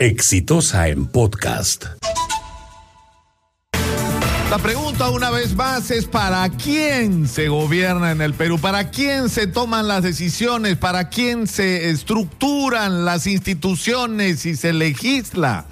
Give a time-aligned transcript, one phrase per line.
[0.00, 1.84] Exitosa en podcast.
[4.48, 9.28] La pregunta una vez más es para quién se gobierna en el Perú, para quién
[9.28, 15.66] se toman las decisiones, para quién se estructuran las instituciones y se legisla.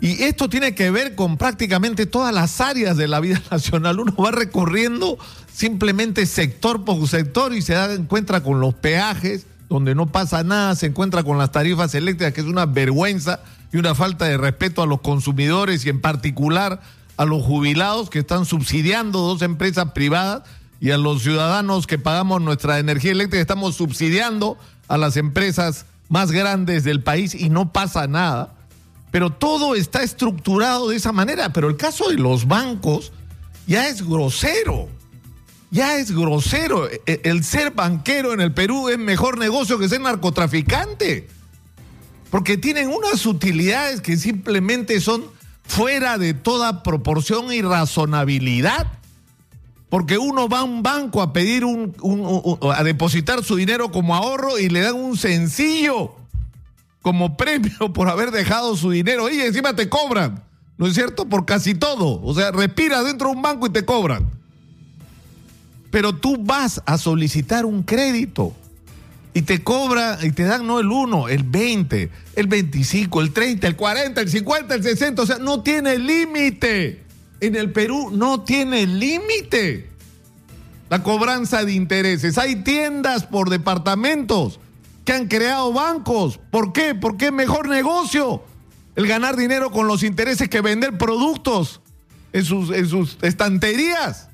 [0.00, 4.00] Y esto tiene que ver con prácticamente todas las áreas de la vida nacional.
[4.00, 5.18] Uno va recorriendo
[5.52, 10.74] simplemente sector por sector y se da encuentra con los peajes, donde no pasa nada,
[10.76, 13.40] se encuentra con las tarifas eléctricas, que es una vergüenza
[13.72, 16.80] y una falta de respeto a los consumidores y en particular
[17.16, 20.42] a los jubilados que están subsidiando dos empresas privadas
[20.80, 26.30] y a los ciudadanos que pagamos nuestra energía eléctrica estamos subsidiando a las empresas más
[26.30, 28.52] grandes del país y no pasa nada.
[29.10, 31.52] Pero todo está estructurado de esa manera.
[31.52, 33.12] Pero el caso de los bancos
[33.66, 34.88] ya es grosero.
[35.70, 36.88] Ya es grosero.
[36.88, 41.28] E, e, el ser banquero en el Perú es mejor negocio que ser narcotraficante.
[42.30, 45.24] Porque tienen unas utilidades que simplemente son
[45.64, 48.86] fuera de toda proporción y razonabilidad.
[49.88, 51.94] Porque uno va a un banco a pedir un,
[52.74, 56.14] a depositar su dinero como ahorro y le dan un sencillo
[57.02, 60.42] como premio por haber dejado su dinero y encima te cobran,
[60.76, 61.28] ¿no es cierto?
[61.28, 62.20] Por casi todo.
[62.20, 64.35] O sea, respiras dentro de un banco y te cobran.
[65.96, 68.54] Pero tú vas a solicitar un crédito
[69.32, 73.66] y te cobra y te dan no el 1, el 20, el 25, el 30,
[73.66, 77.02] el 40, el 50, el 60, o sea, no tiene límite.
[77.40, 79.88] En el Perú no tiene límite
[80.90, 82.36] la cobranza de intereses.
[82.36, 84.60] Hay tiendas por departamentos
[85.06, 86.38] que han creado bancos.
[86.50, 86.94] ¿Por qué?
[86.94, 88.44] Porque es mejor negocio
[88.96, 91.80] el ganar dinero con los intereses que vender productos
[92.34, 94.28] en sus, en sus estanterías.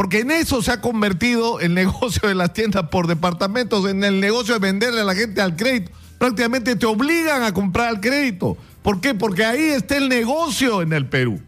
[0.00, 4.18] Porque en eso se ha convertido el negocio de las tiendas por departamentos, en el
[4.18, 5.92] negocio de venderle a la gente al crédito.
[6.16, 8.56] Prácticamente te obligan a comprar al crédito.
[8.80, 9.14] ¿Por qué?
[9.14, 11.42] Porque ahí está el negocio en el Perú.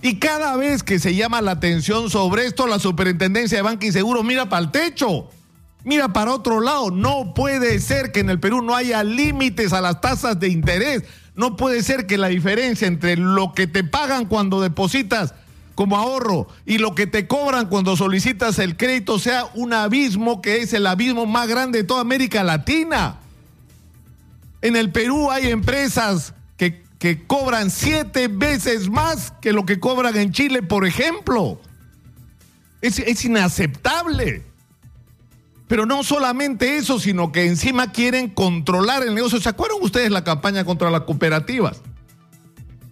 [0.00, 3.90] Y cada vez que se llama la atención sobre esto, la superintendencia de banca y
[3.90, 5.28] seguros mira para el techo.
[5.82, 6.92] Mira para otro lado.
[6.92, 11.02] No puede ser que en el Perú no haya límites a las tasas de interés.
[11.34, 15.34] No puede ser que la diferencia entre lo que te pagan cuando depositas
[15.76, 20.62] como ahorro y lo que te cobran cuando solicitas el crédito sea un abismo que
[20.62, 23.18] es el abismo más grande de toda América Latina.
[24.62, 30.16] En el Perú hay empresas que, que cobran siete veces más que lo que cobran
[30.16, 31.60] en Chile, por ejemplo.
[32.80, 34.44] Es, es inaceptable.
[35.68, 39.40] Pero no solamente eso, sino que encima quieren controlar el negocio.
[39.40, 41.82] ¿Se acuerdan ustedes la campaña contra las cooperativas?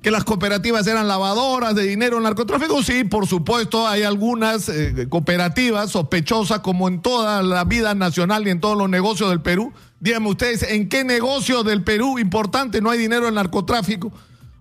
[0.05, 2.83] Que las cooperativas eran lavadoras de dinero en narcotráfico.
[2.83, 8.51] Sí, por supuesto, hay algunas eh, cooperativas sospechosas como en toda la vida nacional y
[8.51, 9.73] en todos los negocios del Perú.
[10.01, 14.13] Díganme ustedes, ¿en qué negocio del Perú importante no hay dinero en narcotráfico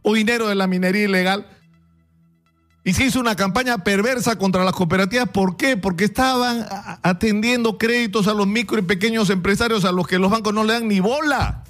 [0.02, 1.46] o dinero de la minería ilegal?
[2.86, 5.28] Y se hizo una campaña perversa contra las cooperativas.
[5.28, 5.75] ¿Por qué?
[5.75, 6.66] Porque estaban
[7.02, 10.72] atendiendo créditos a los micro y pequeños empresarios a los que los bancos no le
[10.72, 11.62] dan ni bola.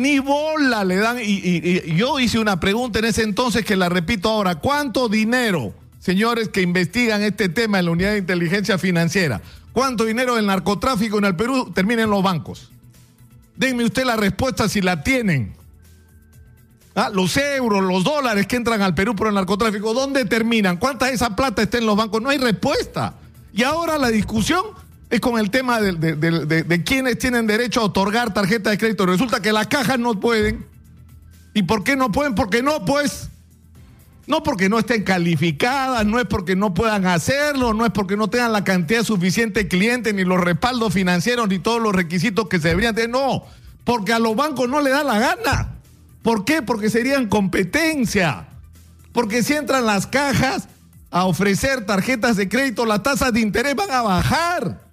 [0.00, 1.18] Ni bola le dan.
[1.20, 4.54] Y, yo hice una pregunta en ese entonces que la repito ahora.
[4.54, 10.36] ¿Cuánto dinero, señores que investigan este tema en la unidad de inteligencia financiera, cuánto dinero
[10.36, 12.70] del narcotráfico en el Perú termina en los bancos?
[13.56, 15.52] Denme usted la respuesta si la tienen.
[16.94, 20.78] Ah, los euros, los dólares que entran al Perú por el narcotráfico, ¿dónde terminan?
[20.78, 22.22] ¿Cuánta de esa plata está en los bancos?
[22.22, 23.16] No hay respuesta.
[23.52, 24.64] Y ahora la discusión
[25.10, 29.06] es con el tema de, de, quienes tienen derecho a otorgar tarjeta de crédito.
[29.06, 30.64] Resulta que las cajas no pueden.
[31.52, 32.36] ¿Y por qué no pueden?
[32.36, 33.28] Porque no, pues.
[34.28, 38.30] No porque no estén calificadas, no es porque no puedan hacerlo, no es porque no
[38.30, 42.60] tengan la cantidad suficiente de clientes, ni los respaldos financieros, ni todos los requisitos que
[42.60, 43.10] se deberían tener.
[43.10, 43.42] No,
[43.82, 45.74] porque a los bancos no le da la gana.
[46.22, 46.62] ¿Por qué?
[46.62, 48.46] Porque serían competencia.
[49.12, 50.68] Porque si entran las cajas
[51.10, 54.89] a ofrecer tarjetas de crédito, las tasas de interés van a bajar.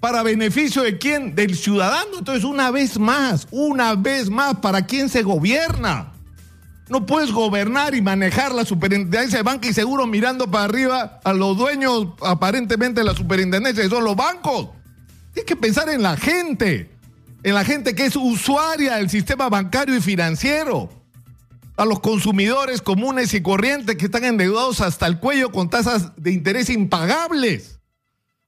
[0.00, 1.34] ¿Para beneficio de quién?
[1.34, 2.18] Del ciudadano.
[2.18, 6.12] Entonces, una vez más, una vez más, ¿para quién se gobierna?
[6.88, 11.32] No puedes gobernar y manejar la superintendencia de banca y seguro mirando para arriba a
[11.32, 14.68] los dueños aparentemente de la superintendencia, que son los bancos.
[15.34, 16.90] Tienes que pensar en la gente,
[17.42, 20.88] en la gente que es usuaria del sistema bancario y financiero,
[21.76, 26.32] a los consumidores comunes y corrientes que están endeudados hasta el cuello con tasas de
[26.32, 27.77] interés impagables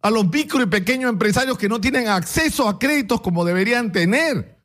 [0.03, 4.59] a los micro y pequeños empresarios que no tienen acceso a créditos como deberían tener,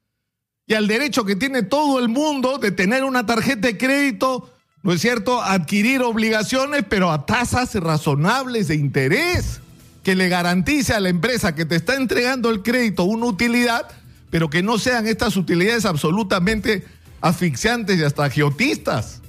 [0.68, 4.52] y al derecho que tiene todo el mundo de tener una tarjeta de crédito,
[4.82, 9.60] ¿no es cierto?, adquirir obligaciones, pero a tasas razonables de interés,
[10.04, 13.88] que le garantice a la empresa que te está entregando el crédito una utilidad,
[14.30, 16.86] pero que no sean estas utilidades absolutamente
[17.22, 19.22] asfixiantes y hasta geotistas.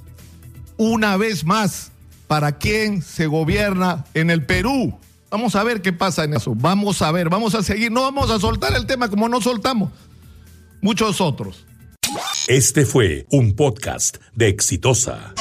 [0.77, 1.93] Una vez más,
[2.27, 4.99] ¿para quién se gobierna en el Perú?
[5.31, 6.55] Vamos a ver qué pasa en eso.
[6.55, 7.91] Vamos a ver, vamos a seguir.
[7.91, 9.91] No vamos a soltar el tema como no soltamos
[10.81, 11.67] muchos otros.
[12.47, 15.35] Este fue un podcast de Exitosa.